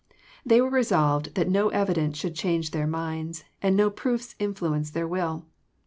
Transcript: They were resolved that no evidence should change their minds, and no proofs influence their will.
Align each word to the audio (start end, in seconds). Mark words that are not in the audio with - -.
They 0.43 0.59
were 0.61 0.69
resolved 0.71 1.35
that 1.35 1.47
no 1.47 1.69
evidence 1.69 2.17
should 2.17 2.33
change 2.33 2.71
their 2.71 2.87
minds, 2.87 3.43
and 3.61 3.77
no 3.77 3.91
proofs 3.91 4.33
influence 4.39 4.89
their 4.89 5.07
will. 5.07 5.45